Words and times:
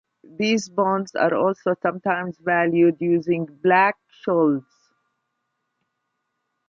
These 0.37 0.67
bonds 0.69 1.13
are 1.13 1.35
also 1.35 1.75
sometimes 1.79 2.35
valued 2.39 2.97
using 2.99 3.45
Black-Scholes. 3.45 4.65